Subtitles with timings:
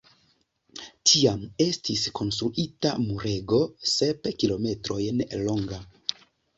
[1.11, 3.63] Tiam estis konstruita murego
[3.95, 5.85] sep kilometrojn longa.